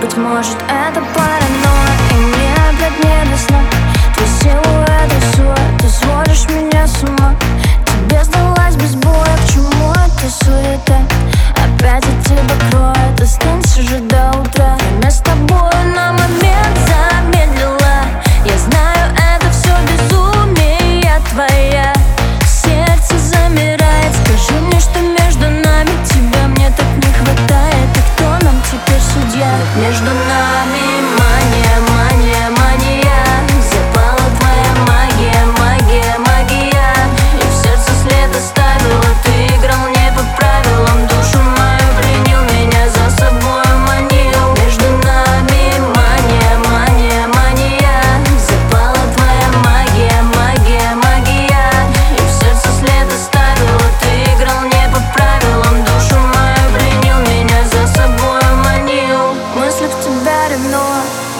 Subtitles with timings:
[0.00, 1.98] Быть может это паранойя.
[2.12, 3.87] И мне опять не до сна.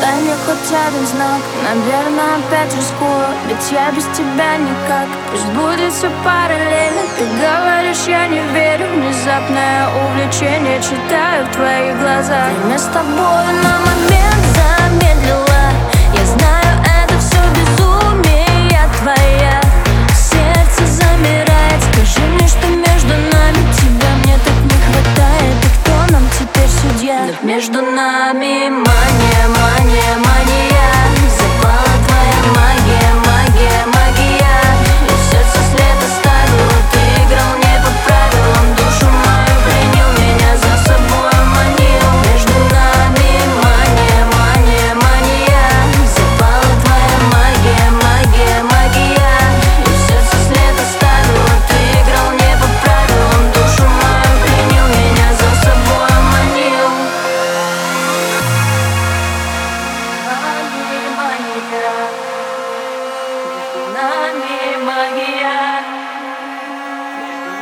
[0.09, 1.43] Дай мне хоть один знак.
[1.63, 5.07] Наверное, опять рискую Ведь я без тебя никак.
[5.31, 7.03] Пусть будет все параллельно.
[7.19, 8.87] Ты говоришь, я не верю.
[8.95, 12.49] Внезапное увлечение Читаю в твоих глазах.
[12.63, 14.38] Время с тобой на момент.
[27.43, 28.69] Между нами.
[28.69, 30.68] Мания, мания, мания.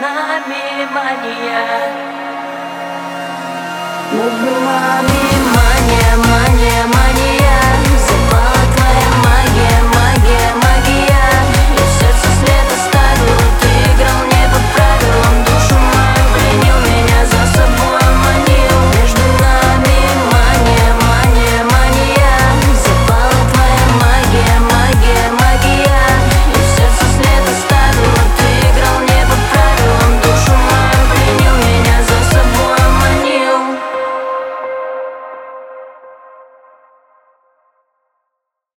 [0.01, 0.65] nami
[0.95, 1.65] mania.
[4.13, 5.16] Move your